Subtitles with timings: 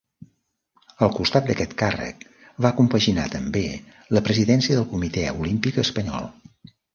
[1.07, 2.25] Al costat d'aquest càrrec
[2.67, 3.63] va compaginar també
[4.19, 6.29] la presidència del Comitè Olímpic Espanyol.